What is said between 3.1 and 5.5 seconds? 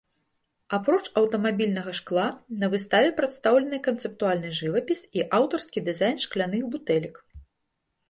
прадстаўлены канцэптуальны жывапіс і